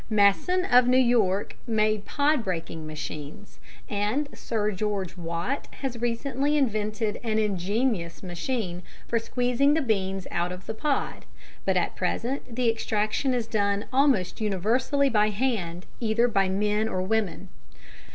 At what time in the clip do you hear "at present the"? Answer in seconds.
11.77-12.67